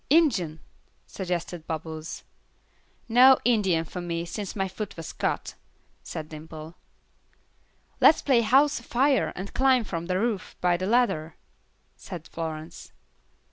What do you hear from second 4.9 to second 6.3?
was cut," said